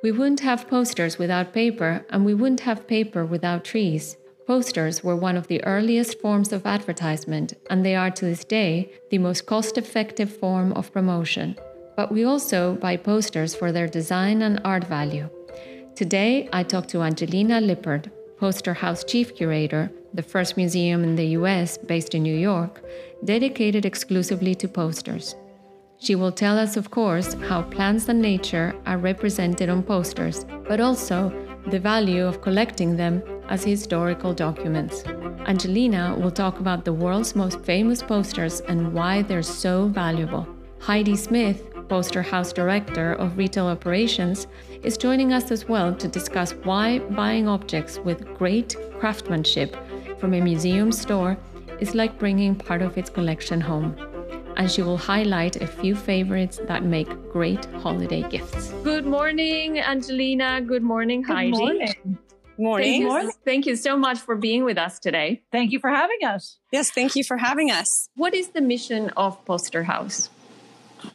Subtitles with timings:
[0.00, 4.16] We wouldn't have posters without paper, and we wouldn't have paper without trees.
[4.46, 8.92] Posters were one of the earliest forms of advertisement, and they are to this day
[9.10, 11.56] the most cost effective form of promotion.
[11.96, 15.28] But we also buy posters for their design and art value.
[15.96, 18.06] Today, I talk to Angelina Lippert,
[18.38, 22.84] Poster House Chief Curator, the first museum in the US based in New York,
[23.24, 25.34] dedicated exclusively to posters.
[26.00, 30.80] She will tell us, of course, how plants and nature are represented on posters, but
[30.80, 31.32] also
[31.66, 35.04] the value of collecting them as historical documents.
[35.46, 40.46] Angelina will talk about the world's most famous posters and why they're so valuable.
[40.78, 44.46] Heidi Smith, Poster House Director of Retail Operations,
[44.84, 49.76] is joining us as well to discuss why buying objects with great craftsmanship
[50.20, 51.36] from a museum store
[51.80, 53.96] is like bringing part of its collection home
[54.58, 58.72] and she will highlight a few favorites that make great holiday gifts.
[58.82, 60.60] Good morning, Angelina.
[60.60, 61.50] Good morning, Good Heidi.
[61.50, 62.18] morning.
[62.60, 63.02] Morning.
[63.08, 65.42] Thank you, thank you so much for being with us today.
[65.52, 66.58] Thank you for having us.
[66.72, 68.08] Yes, thank you for having us.
[68.16, 70.28] What is the mission of Poster House?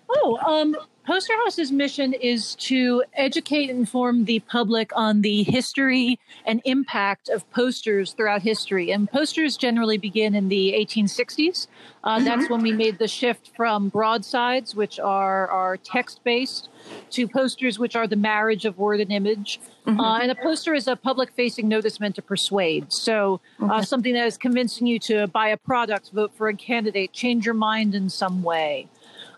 [0.09, 6.17] Oh, um, Poster House's mission is to educate and inform the public on the history
[6.45, 8.91] and impact of posters throughout history.
[8.91, 11.67] And posters generally begin in the 1860s.
[12.03, 12.25] Uh, Mm-hmm.
[12.25, 16.69] That's when we made the shift from broadsides, which are, are text based,
[17.11, 19.59] to posters, which are the marriage of word and image.
[19.85, 19.99] Mm-hmm.
[19.99, 22.93] Uh, and a poster is a public facing notice meant to persuade.
[22.93, 27.13] So, uh, something that is convincing you to buy a product, vote for a candidate,
[27.13, 28.87] change your mind in some way.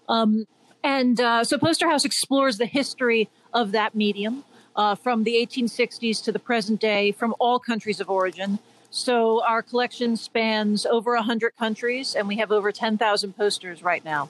[0.08, 0.46] Um,
[0.86, 4.44] and uh, so Poster House explores the history of that medium
[4.76, 8.60] uh, from the 1860s to the present day from all countries of origin.
[8.92, 14.30] So our collection spans over 100 countries, and we have over 10,000 posters right now.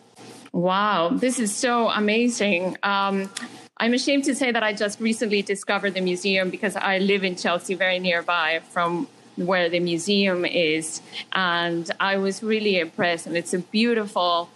[0.53, 2.77] Wow, this is so amazing.
[2.81, 3.29] Um,
[3.77, 7.35] I'm ashamed to say that I just recently discovered the museum because I live in
[7.35, 11.01] Chelsea, very nearby from where the museum is.
[11.33, 13.27] And I was really impressed.
[13.27, 14.49] And it's a beautiful,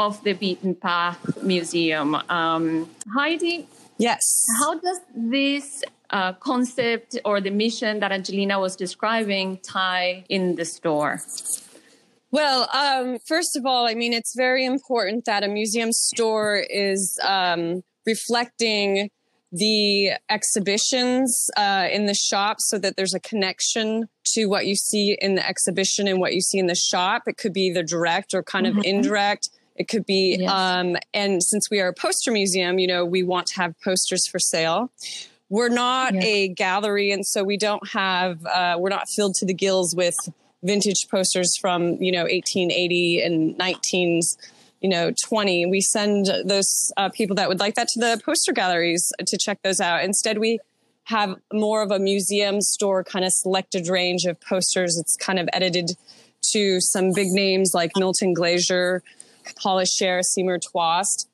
[0.00, 2.14] off the beaten path museum.
[2.40, 3.68] Um, Heidi,
[3.98, 4.22] Yes.
[4.58, 10.64] how does this uh, concept or the mission that Angelina was describing tie in the
[10.64, 11.20] store?
[12.30, 17.18] Well, um, first of all, I mean, it's very important that a museum store is
[17.22, 19.10] um, reflecting
[19.52, 25.18] the exhibitions uh, in the shop so that there's a connection to what you see
[25.20, 27.24] in the exhibition and what you see in the shop.
[27.26, 29.50] It could be either direct or kind of indirect.
[29.80, 30.50] It could be, Yes.
[30.50, 34.26] um, and since we are a poster museum, you know, we want to have posters
[34.26, 34.90] for sale.
[35.48, 36.20] We're not Yeah.
[36.22, 40.16] a gallery, and so we don't have, uh, we're not filled to the gills with
[40.62, 44.36] vintage posters from, you know, 1880 and 19s,
[44.82, 45.64] you know, 20.
[45.64, 49.62] We send those uh, people that would like that to the poster galleries to check
[49.62, 50.04] those out.
[50.04, 50.58] Instead, we
[51.04, 54.98] have more of a museum store kind of selected range of posters.
[54.98, 55.92] It's kind of edited
[56.52, 59.02] to some big names like Milton Glaser,
[59.60, 61.26] Paula Scher, Seymour Chwast,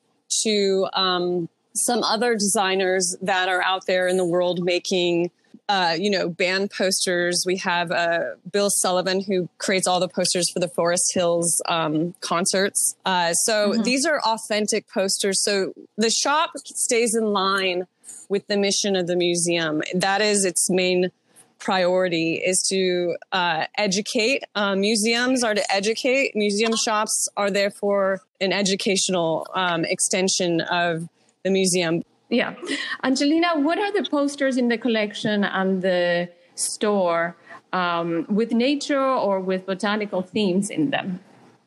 [0.43, 5.31] to um, some other designers that are out there in the world making,
[5.69, 7.43] uh, you know, band posters.
[7.45, 12.13] We have uh, Bill Sullivan who creates all the posters for the Forest Hills um,
[12.21, 12.95] concerts.
[13.05, 15.43] Uh, so these are authentic posters.
[15.43, 17.87] So the shop stays in line
[18.29, 19.81] with the mission of the museum.
[19.93, 21.11] That is its main
[21.59, 24.43] priority is to uh, educate.
[24.55, 26.35] Uh, museums are to educate.
[26.35, 31.07] Museum shops are therefore an educational um, extension of
[31.43, 32.03] the museum.
[32.29, 32.55] Yeah.
[33.03, 37.35] Angelina, what are the posters in the collection and the store
[37.73, 41.19] um, with nature or with botanical themes in them?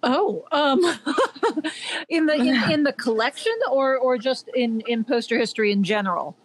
[0.02, 0.80] Oh, um,
[2.08, 6.36] in the in, in the collection, or or just in in poster history in general.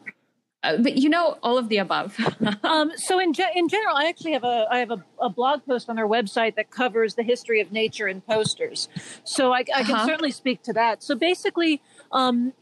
[0.66, 2.18] Uh, but you know, all of the above.
[2.64, 5.66] Um, so in ge- in general, I actually have a I have a, a blog
[5.66, 8.90] post on our website that covers the history of nature in posters.
[9.24, 10.06] So I, I can Uh-huh.
[10.08, 11.04] certainly speak to that.
[11.04, 11.82] So basically,
[12.12, 12.54] um,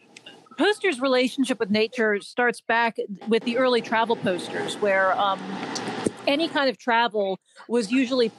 [0.57, 2.97] posters' relationship with nature starts back
[3.27, 5.39] with the early travel posters, where um,
[6.27, 8.31] any kind of travel was usually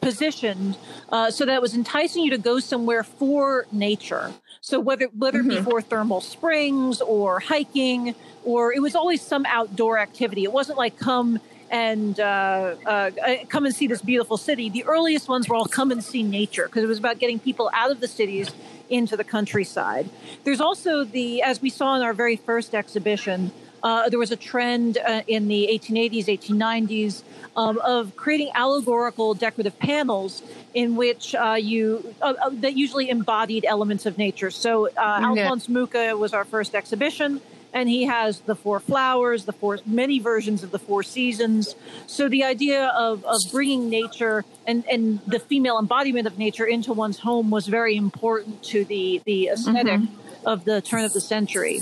[0.00, 0.76] positioned
[1.10, 4.32] uh, so that it was enticing you to go somewhere for nature.
[4.60, 8.14] So whether whether it be for thermal springs or hiking,
[8.44, 10.44] or it was always some outdoor activity.
[10.44, 11.38] It wasn't like come
[11.70, 14.70] and uh, uh, uh, come and see this beautiful city.
[14.70, 17.70] The earliest ones were all come and see nature because it was about getting people
[17.74, 18.50] out of the cities
[18.88, 20.08] into the countryside.
[20.44, 23.52] There's also the, as we saw in our very first exhibition,
[23.82, 27.22] uh, there was a trend uh, in the 1880s, 1890s
[27.56, 30.42] um, of creating allegorical decorative panels
[30.74, 34.50] in which uh, you uh, uh, that usually embodied elements of nature.
[34.50, 35.44] So uh, Yeah.
[35.44, 37.40] Alphonse Mucha was our first exhibition,
[37.72, 41.74] and he has the four flowers, the four many versions of the four seasons.
[42.06, 46.92] So the idea of, of bringing nature and, and the female embodiment of nature into
[46.92, 50.27] one's home was very important to the the esthetic mm-hmm.
[50.48, 51.80] Of the turn of the century.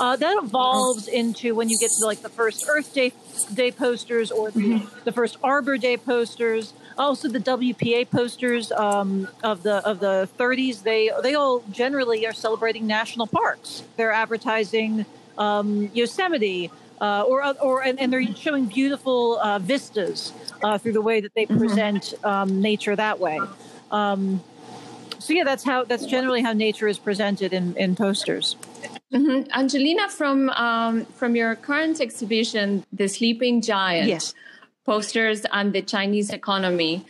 [0.00, 3.12] Uh, that evolves into when you get to like the first Earth Day
[3.54, 5.04] Day posters or the, mm-hmm.
[5.04, 10.82] the first Arbor Day posters also the WPA posters um, of the of the 30s.
[10.82, 13.82] They they all generally are celebrating national parks.
[13.96, 15.06] They're advertising
[15.38, 16.70] um, Yosemite.
[16.98, 20.32] Uh, or, or and, and, they're showing beautiful uh, vistas
[20.62, 21.58] uh, through the way that they mm-hmm.
[21.58, 23.38] present um, nature that way.
[23.90, 24.42] Um,
[25.26, 28.54] so yeah, that's how that's generally how nature is presented in, in posters.
[29.12, 29.50] Mm-hmm.
[29.52, 34.34] Angelina, from um, from your current exhibition, The Sleeping Giant, yes.
[34.84, 37.04] posters and the Chinese economy.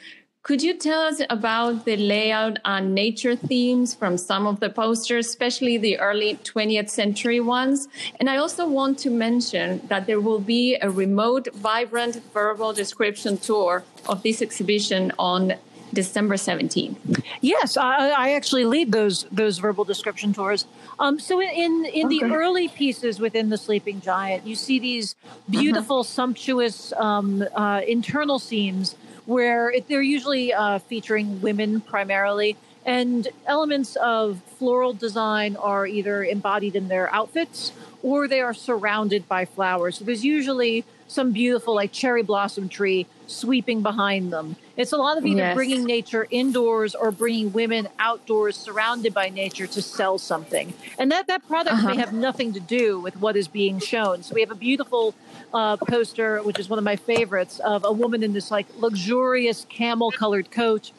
[0.46, 5.26] Could you tell us about the layout and nature themes from some of the posters,
[5.26, 7.88] especially the early 20th century ones?
[8.20, 13.38] And I also want to mention that there will be a remote, vibrant verbal description
[13.38, 15.54] tour of this exhibition on
[15.92, 17.22] December 17th.
[17.40, 20.66] Yes, I, I, actually lead those those verbal description tours.
[20.98, 22.18] Um, so in in okay.
[22.18, 25.14] the early pieces within the Sleeping Giant, you see these
[25.48, 26.04] beautiful, uh-huh.
[26.04, 28.96] sumptuous um, uh, internal scenes
[29.26, 36.24] where it, they're usually uh, featuring women primarily, and elements of floral design are either
[36.24, 37.72] embodied in their outfits
[38.02, 39.98] or they are surrounded by flowers.
[39.98, 44.56] So there's usually some beautiful, like cherry blossom tree sweeping behind them.
[44.76, 45.54] It's a lot of either yes.
[45.54, 50.74] bringing nature indoors or bringing women outdoors surrounded by nature to sell something.
[50.98, 51.88] And that, that product uh-huh.
[51.88, 54.22] may have nothing to do with what is being shown.
[54.22, 55.14] So we have a beautiful
[55.54, 59.64] uh, poster, which is one of my favorites, of a woman in this like luxurious
[59.70, 60.92] camel colored coat.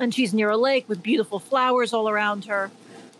[0.00, 2.70] And she's near a lake with beautiful flowers all around her.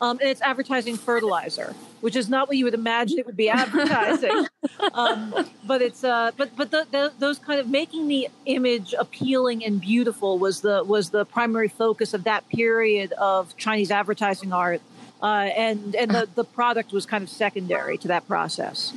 [0.00, 3.48] Um, and it's advertising fertilizer, which is not what you would imagine it would be
[3.64, 4.46] advertising.
[4.92, 5.34] um,
[5.64, 9.80] but it's uh, but but the, the, those kind of making the image appealing and
[9.80, 14.80] beautiful was the was the primary focus of that period of Chinese advertising art,
[15.22, 18.92] uh, and and the the product was kind of secondary to that process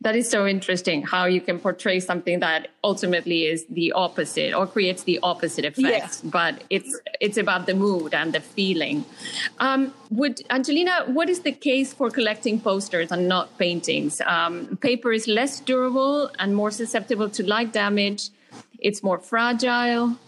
[0.00, 4.66] that is so interesting how you can portray something that ultimately is the opposite or
[4.66, 6.20] creates the opposite effect.
[6.24, 6.30] Yeah.
[6.30, 9.04] but it's it's about the mood and the feeling.
[9.58, 14.20] Um, would angelina what is the case for collecting posters and not paintings?
[14.26, 18.30] Um, paper is less durable and more susceptible to light damage.
[18.78, 20.18] It's more fragile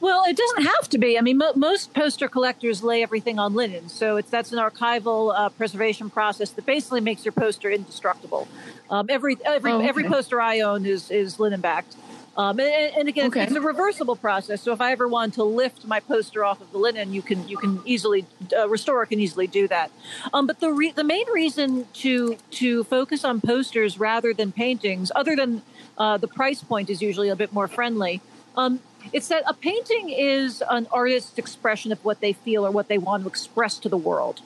[0.00, 1.18] well, it doesn't have to be.
[1.18, 5.34] I mean, mo- most poster collectors lay everything on linen, so it's that's an archival
[5.36, 8.48] uh, preservation process that basically makes your poster indestructible.
[8.90, 9.88] Um, every every oh, okay.
[9.88, 11.96] every poster I own is is linen backed.
[12.36, 13.44] Um, and, and, again, okay.
[13.44, 14.60] it's a reversible process.
[14.60, 17.48] So if I ever want to lift my poster off of the linen, you can
[17.48, 18.26] you can easily
[18.56, 19.90] uh, restorer can easily do that.
[20.34, 25.10] Um, but the re- the main reason to to focus on posters rather than paintings,
[25.16, 25.62] other than
[25.96, 28.20] uh, the price point is usually a bit more friendly,
[28.54, 28.80] um,
[29.12, 32.98] it's that a painting is an artist's expression of what they feel or what they
[32.98, 34.40] want to express to the world.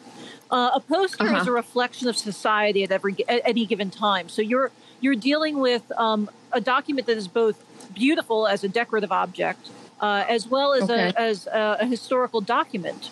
[0.50, 1.40] Uh, a poster uh-huh.
[1.40, 4.28] is a reflection of society at every at any given time.
[4.28, 4.70] So you're
[5.00, 7.64] you're dealing with um, a document that is both
[7.94, 9.70] beautiful as a decorative object,
[10.00, 11.12] uh, as well as okay.
[11.16, 13.10] a, as a, a, historical document.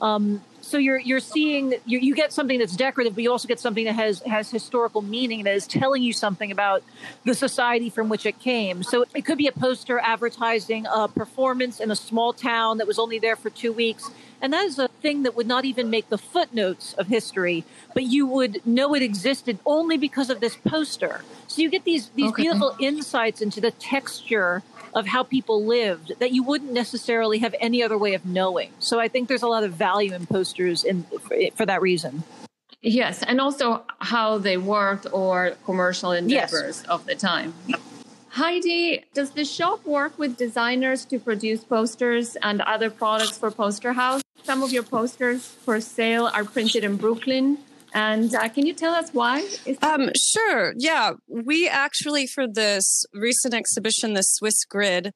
[0.00, 3.60] Um, so you're you're seeing you, you get something that's decorative, but you also get
[3.60, 6.82] something that has has historical meaning that is telling you something about
[7.24, 8.82] the society from which it came.
[8.82, 12.98] So it could be a poster advertising a performance in a small town that was
[12.98, 16.08] only there for two weeks, and that is a thing that would not even make
[16.08, 17.64] the footnotes of history,
[17.94, 21.22] but you would know it existed only because of this poster.
[21.46, 22.42] So you get these these okay.
[22.42, 24.62] beautiful insights into the texture
[24.94, 28.72] of how people lived that you wouldn't necessarily have any other way of knowing.
[28.78, 32.22] So I think there's a lot of value in posters in, for, for that reason.
[32.82, 36.84] Yes, and also how they worked or commercial endeavors yes.
[36.88, 37.52] of the time.
[38.30, 43.92] Heidi, does the shop work with designers to produce posters and other products for Poster
[43.92, 44.22] House?
[44.44, 47.58] Some of your posters for sale are printed in Brooklyn.
[47.92, 49.48] And uh, can you tell us why?
[49.82, 50.74] Um, sure.
[50.76, 51.12] Yeah.
[51.28, 55.12] We actually, for this recent exhibition, the Swiss Grid,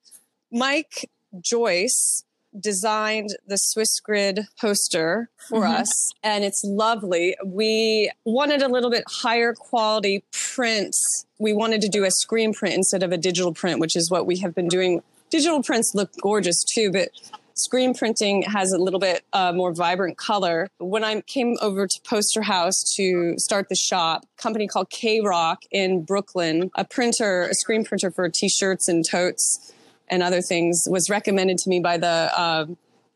[0.50, 2.24] Mike Joyce
[2.58, 5.82] designed the Swiss Grid poster for mm-hmm.
[5.82, 7.36] us, and it's lovely.
[7.44, 11.26] We wanted a little bit higher quality prints.
[11.38, 14.26] We wanted to do a screen print instead of a digital print, which is what
[14.26, 15.02] we have been doing.
[15.30, 17.08] Digital prints look gorgeous too, but
[17.54, 20.68] screen printing has a little bit uh, more vibrant color.
[20.78, 25.58] When I came over to Poster House to start the shop, a company called Kayrock
[25.70, 29.72] in Brooklyn, a printer, a screen printer for t-shirts and totes
[30.08, 32.06] and other things, was recommended to me by the
[32.36, 32.66] uh,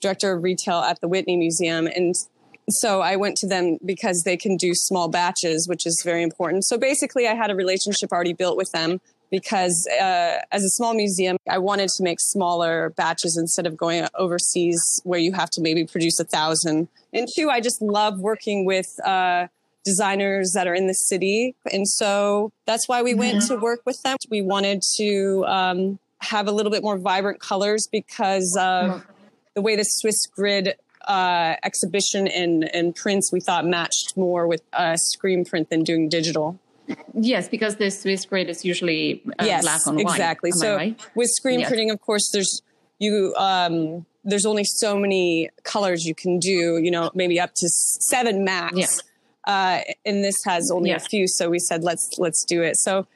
[0.00, 2.14] director of retail at the Whitney Museum, and
[2.71, 6.64] so I went to them because they can do small batches, which is very important.
[6.66, 10.94] So basically, I had a relationship already built with them because uh, as a small
[10.94, 15.61] museum, I wanted to make smaller batches instead of going overseas where you have to
[15.61, 16.88] maybe produce a thousand.
[17.12, 19.49] And two, I just love working with uh,
[19.85, 21.54] designers that are in the city.
[21.73, 23.20] And so that's why we mm-hmm.
[23.20, 24.16] went to work with them.
[24.30, 29.06] We wanted to um, have a little bit more vibrant colors because of
[29.54, 30.75] the way the Swiss grid
[31.06, 36.08] uh, exhibition and, and prints we thought matched more with uh, screen print than doing
[36.08, 36.58] digital.
[37.14, 40.02] Yes, because the Swiss grid is usually uh, yes, black on white.
[40.02, 40.50] Exactly.
[40.52, 41.00] so right?
[41.14, 41.68] with screen yes.
[41.68, 42.62] printing, of course, there's
[42.99, 46.78] you um, there's only so many colors you can do.
[46.78, 48.76] You know, maybe up to seven max.
[48.76, 49.02] Yes.
[49.47, 51.07] Uh, and this has only yes.
[51.07, 52.76] a few, so we said let's let's do it.
[52.76, 53.07] So.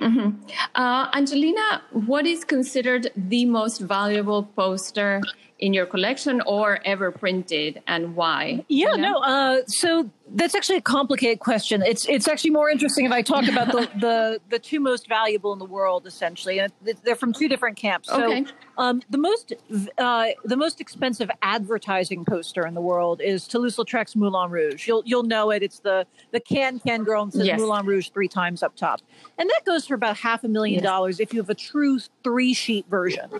[0.00, 0.36] Mm-hmm.
[0.74, 5.20] Uh, Angelina, what is considered the most valuable poster
[5.60, 8.64] in your collection or ever printed and why?
[8.68, 9.12] Yeah, you know?
[9.12, 9.18] no.
[9.20, 11.82] Uh, so that's actually a complicated question.
[11.82, 15.52] It's it's actually more interesting if I talk about the, the, the two most valuable
[15.52, 16.72] in the world, essentially, and
[17.04, 18.08] they're from two different camps.
[18.08, 18.46] So, okay.
[18.78, 19.52] um, the most
[19.98, 24.86] uh, the most expensive advertising poster in the world is Toulouse-Lautrec's Moulin Rouge.
[24.86, 25.62] You'll you'll know it.
[25.62, 27.60] It's the the can can girl and says yes.
[27.60, 29.00] Moulin Rouge three times up top,
[29.38, 30.84] and that goes for about half a million yes.
[30.84, 33.30] dollars if you have a true three sheet version.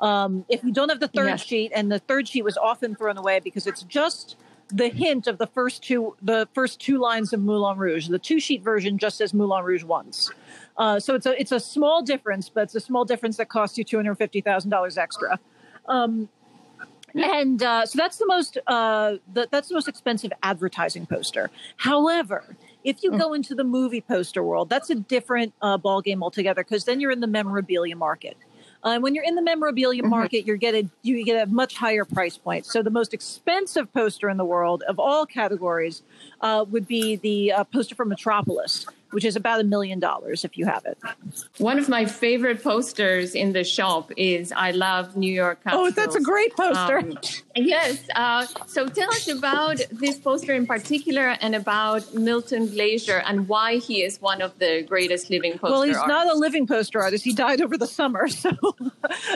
[0.00, 1.44] Um, if you don't have the third yes.
[1.44, 4.36] sheet, and the third sheet was often thrown away because it's just
[4.70, 8.08] the hint of the first two the first two lines of Moulin Rouge.
[8.08, 10.30] The two sheet version just says Moulin Rouge once.
[10.76, 13.76] Uh, so it's a it's a small difference, but it's a small difference that costs
[13.76, 15.38] you two hundred fifty thousand dollars extra.
[15.86, 16.28] Um,
[17.14, 21.50] and uh, so that's the most uh, the, that's the most expensive advertising poster.
[21.76, 26.22] However, if you go into the movie poster world, that's a different uh, ball game
[26.22, 28.36] altogether because then you're in the memorabilia market.
[28.82, 30.10] Uh, when you're in the memorabilia mm-hmm.
[30.10, 32.66] market, you're getting you get a much higher price point.
[32.66, 36.02] So the most expensive poster in the world of all categories
[36.40, 40.56] uh, would be the uh, poster from Metropolis which is about a million dollars if
[40.56, 40.98] you have it.
[41.58, 45.88] One of my favorite posters in the shop is I love New York Catskills.
[45.88, 46.98] Oh, that's a great poster.
[46.98, 47.18] Um,
[47.56, 48.02] yes.
[48.14, 53.76] Uh, so tell us about this poster in particular and about Milton Glaser and why
[53.76, 56.08] he is one of the greatest living poster Well, he's artists.
[56.08, 57.24] not a living poster artist.
[57.24, 58.28] He died over the summer.
[58.40, 58.50] So,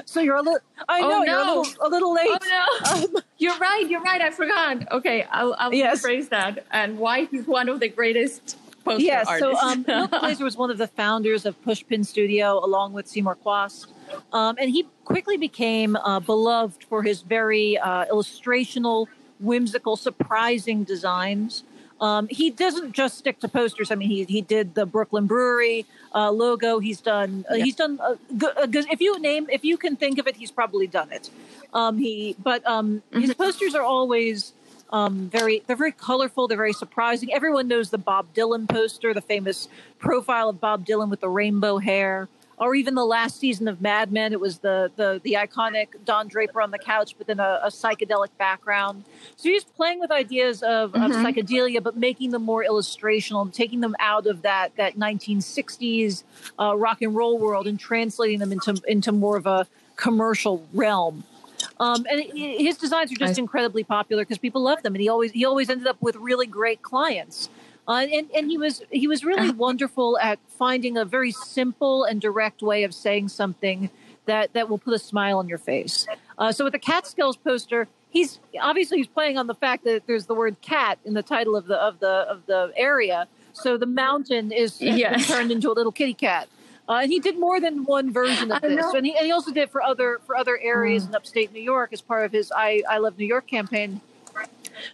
[0.06, 1.24] so you're a little, I know, oh, no.
[1.24, 2.30] you're a little, a little late.
[2.30, 3.04] Oh, no.
[3.04, 3.86] Um, you're right.
[3.88, 4.20] You're right.
[4.20, 4.90] I forgot.
[4.92, 5.26] Okay.
[5.30, 6.02] I'll, I'll yes.
[6.02, 6.64] rephrase that.
[6.70, 10.70] And why he's one of the greatest poster yeah, so um, Milton Glaser was one
[10.70, 13.86] of the founders of Pushpin Studio, along with Seymour Chwast.
[14.32, 19.08] Um, and he quickly became uh, beloved for his very uh, illustrational,
[19.40, 21.64] whimsical, surprising designs.
[22.00, 23.90] Um, he doesn't just stick to posters.
[23.90, 26.78] I mean, he he did the Brooklyn Brewery uh, logo.
[26.78, 27.44] He's done.
[27.50, 27.64] Uh, yeah.
[27.64, 28.00] He's done.
[28.00, 31.30] Uh, good, if you name, if you can think of it, he's probably done it.
[31.72, 33.42] Um, he, but um, his mm-hmm.
[33.42, 34.52] posters are always
[34.94, 36.46] um, very, they're very colorful.
[36.46, 37.32] They're very surprising.
[37.32, 39.66] Everyone knows the Bob Dylan poster, the famous
[39.98, 44.12] profile of Bob Dylan with the rainbow hair, or even the last season of Mad
[44.12, 44.32] Men.
[44.32, 47.70] It was the the the iconic Don Draper on the couch, but then a, a
[47.70, 49.02] psychedelic background.
[49.34, 51.02] So he's playing with ideas of, mm-hmm.
[51.02, 56.22] of psychedelia, but making them more illustrational taking them out of that that 1960s
[56.56, 61.24] uh, rock and roll world and translating them into into more of a commercial realm.
[61.80, 65.32] Um, and his designs are just incredibly popular because people love them, and he always
[65.32, 67.48] he always ended up with really great clients.
[67.86, 69.54] Uh, and and he was he was really uh-huh.
[69.56, 73.90] wonderful at finding a very simple and direct way of saying something
[74.26, 76.06] that that will put a smile on your face.
[76.38, 80.26] Uh, so with the Catskills poster, he's obviously he's playing on the fact that there's
[80.26, 83.28] the word cat in the title of the of the of the area.
[83.52, 85.28] So the mountain is yes.
[85.28, 86.48] turned into a little kitty cat.
[86.88, 89.50] Uh, and he did more than one version of this, and he, and he also
[89.50, 91.08] did for other for other areas mm.
[91.08, 94.00] in upstate New York as part of his "I I Love New York" campaign.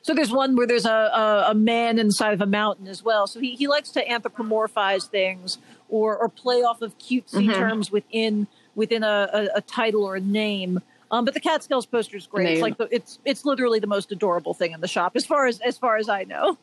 [0.02, 3.26] So there's one where there's a, a, a, man inside of a mountain as well.
[3.26, 5.56] So he, he likes to anthropomorphize things
[5.88, 7.52] or or play off of cutesy mm-hmm.
[7.52, 10.80] terms within within a, a, a, title or a name.
[11.10, 12.44] Um, but the Catskills poster is great.
[12.44, 12.52] Name.
[12.52, 15.46] It's like the, it's it's literally the most adorable thing in the shop, as far
[15.46, 16.56] as as far as I know.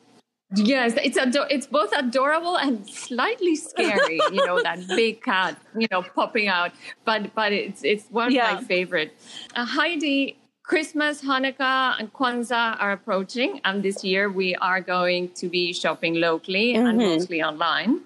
[0.54, 4.18] Yes, it's ador- it's both adorable and slightly scary.
[4.32, 6.72] you know that big cat, you know, popping out.
[7.04, 8.52] But but it's it's one yeah.
[8.52, 9.14] of my favorite.
[9.54, 15.48] Uh, Heidi, Christmas, Hanukkah, and Kwanzaa are approaching, and this year we are going to
[15.48, 16.86] be shopping locally mm-hmm.
[16.86, 18.00] and mostly online.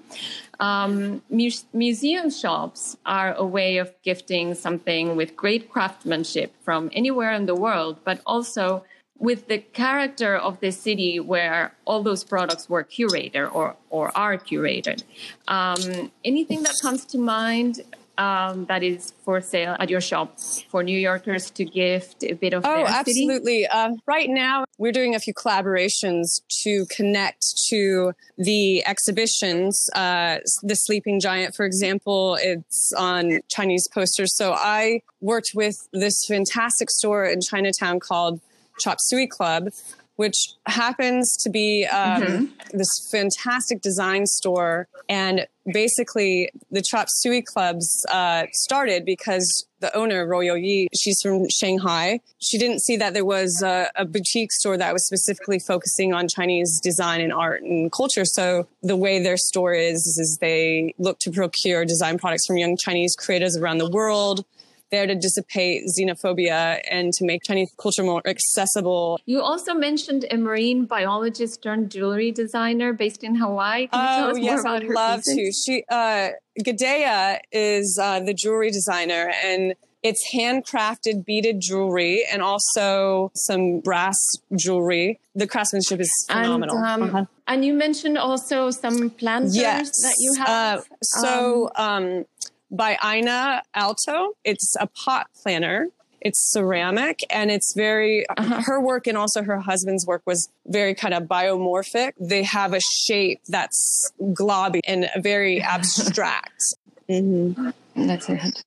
[0.58, 7.32] Um, mu- museum shops are a way of gifting something with great craftsmanship from anywhere
[7.32, 8.84] in the world, but also
[9.22, 14.36] with the character of the city where all those products were curated or, or are
[14.36, 15.04] curated.
[15.46, 17.82] Um, anything that comes to mind
[18.18, 20.38] um, that is for sale at your shop
[20.68, 23.66] for New Yorkers to gift a bit of oh, absolutely.
[23.66, 29.88] Uh, right now, we're doing a few collaborations to connect to the exhibitions.
[29.94, 34.36] Uh, the Sleeping Giant, for example, it's on Chinese posters.
[34.36, 38.40] So I worked with this fantastic store in Chinatown called
[38.78, 39.70] Chop Suey Club
[40.16, 42.76] which happens to be um, mm-hmm.
[42.76, 44.88] this fantastic design store.
[45.08, 51.48] And basically, the Chop Suey clubs uh, started because the owner, Royo Yi, she's from
[51.48, 52.20] Shanghai.
[52.38, 56.28] She didn't see that there was a, a, boutique store that was specifically focusing on
[56.28, 58.24] Chinese design and art and culture.
[58.24, 62.76] So the way their store is, is they look to procure design products from young
[62.76, 64.44] Chinese creators around the world
[64.92, 69.18] there to dissipate xenophobia and to make Chinese culture more accessible.
[69.26, 73.88] You also mentioned a marine biologist turned jewelry designer based in Hawaii.
[73.88, 75.64] Can you tell oh, us yes, more about I'd her love pieces?
[75.64, 75.72] to.
[75.72, 76.28] She, uh,
[76.60, 84.18] Gadea is uh, the jewelry designer and it's handcrafted beaded jewelry and also some brass
[84.56, 85.20] jewelry.
[85.34, 86.76] The craftsmanship is phenomenal.
[86.76, 87.24] And, um, uh-huh.
[87.46, 89.90] and you mentioned also some planters yes.
[90.02, 90.80] that you have.
[90.80, 92.24] Uh, so um, um,
[92.72, 94.32] by Ina Alto.
[94.44, 95.88] It's a pot planner.
[96.20, 98.62] It's ceramic and it's very, uh-huh.
[98.62, 102.12] her work and also her husband's work was very kind of biomorphic.
[102.18, 106.62] They have a shape that's globby and very abstract.
[107.08, 107.70] Mm-hmm.
[108.06, 108.64] That's it.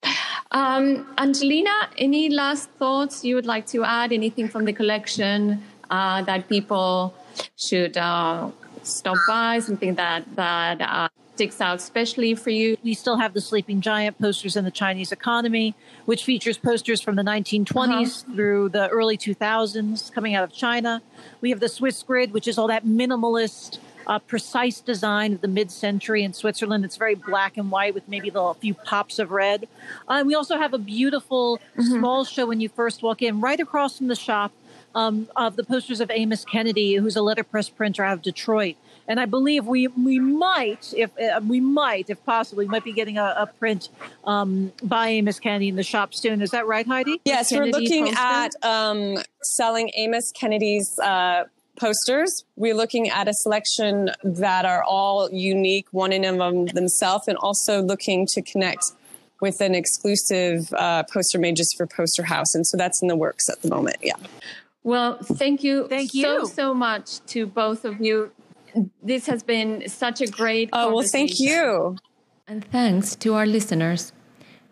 [0.52, 4.12] Um, Angelina, any last thoughts you would like to add?
[4.12, 7.14] Anything from the collection uh, that people
[7.58, 8.52] should uh,
[8.84, 9.60] stop by?
[9.60, 12.78] Something that that uh, sticks out especially for you?
[12.82, 15.76] We still have the Sleeping Giant posters in the Chinese economy,
[16.06, 18.36] which features posters from the 1920s uh-huh.
[18.36, 21.02] through the early 2000s coming out of China.
[21.42, 25.50] We have the Swiss grid, which is all that minimalist, uh, precise design of the
[25.50, 26.86] mid-century in Switzerland.
[26.86, 29.68] It's very black and white with maybe a few pops of red.
[30.08, 32.00] Uh, we also have a beautiful mm-hmm.
[32.00, 34.54] small show when you first walk in, right across from the shop.
[34.94, 39.20] Um, of the posters of Amos Kennedy, who's a letterpress printer out of Detroit and
[39.20, 43.18] I believe we we might, if uh, we might, if possible, we might be getting
[43.18, 43.90] a, a print
[44.24, 46.42] um, by Amos Kennedy in the shop soon.
[46.42, 47.22] Is that right, Heidi?
[47.26, 48.20] Yes, we're looking poster?
[48.20, 50.98] at um, selling Amos Kennedy's.
[51.00, 51.46] Uh,
[51.78, 52.46] posters.
[52.56, 57.82] We're looking at a selection that are all unique, one in of themselves, and also
[57.82, 58.94] looking to connect
[59.42, 62.56] with an exclusive uh, poster made just for Poster House.
[62.56, 63.98] And so that's in the works at the moment.
[64.02, 64.16] Yeah.
[64.84, 68.32] Well, thank you, thank you so so much to both of you
[69.02, 70.70] this has been such a great.
[70.74, 71.98] Oh well, thank you.
[72.48, 74.14] And thanks to our listeners.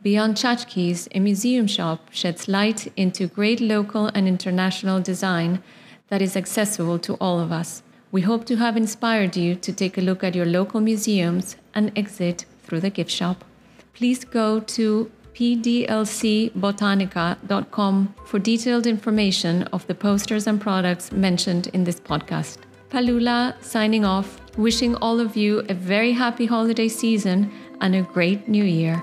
[0.04, 5.64] Beyond Tchotchkes, a museum shop sheds light into great local and international design
[6.10, 7.82] that is accessible to all of us.
[8.12, 11.92] We hope to have inspired you to take a look at your local museums and
[11.98, 13.46] exit through the gift shop.
[13.94, 22.00] Please go to pdlcbotanica.com for detailed information of the posters and products mentioned in this
[22.00, 22.60] podcast.
[22.94, 27.52] Palula signing off, wishing all of you a very happy holiday season
[27.82, 29.02] and a great new year.